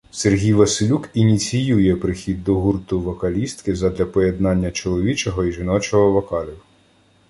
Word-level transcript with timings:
Сергій 0.11 0.53
Василюк 0.53 1.09
ініціює 1.13 1.95
прихід 1.95 2.43
до 2.43 2.55
гурту 2.55 2.99
вокалістки 3.01 3.75
задля 3.75 4.05
поєднання 4.05 4.71
чоловічого 4.71 5.43
і 5.43 5.51
жіночого 5.51 6.11
вокалів. 6.11 6.57